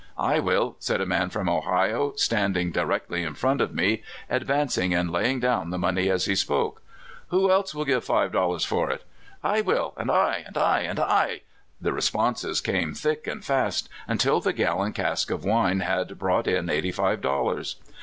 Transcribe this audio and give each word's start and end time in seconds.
"I 0.17 0.39
will," 0.39 0.77
said 0.79 0.99
a 0.99 1.05
man 1.05 1.29
from 1.29 1.47
Ohio, 1.47 2.13
standing 2.15 2.71
directly 2.71 3.21
in 3.21 3.35
front 3.35 3.61
of 3.61 3.75
me, 3.75 4.01
advancing 4.31 4.95
and 4.95 5.11
laying 5.11 5.39
down 5.39 5.69
the 5.69 5.77
money 5.77 6.09
as 6.09 6.25
he 6.25 6.33
spoke. 6.33 6.81
"Who 7.27 7.51
else 7.51 7.75
will 7.75 7.85
give 7.85 8.03
five 8.03 8.31
dollars 8.31 8.65
for 8.65 8.89
it?" 8.89 9.03
"I 9.43 9.61
will"— 9.61 9.93
"And 9.97 10.09
'I 10.09 10.43
"—"And 10.47 10.57
I"— 10.57 10.79
"And 10.79 10.99
I"— 10.99 11.41
the 11.79 11.93
responses 11.93 12.61
came 12.61 12.95
thick 12.95 13.27
and 13.27 13.45
fast, 13.45 13.89
until 14.07 14.39
the 14.41 14.53
gallon 14.53 14.93
cask 14.93 15.29
of 15.29 15.45
wine 15.45 15.81
had 15.81 16.17
brought 16.17 16.47
in 16.47 16.67
eighty 16.71 16.91
five 16.91 17.21
dollars. 17.21 17.75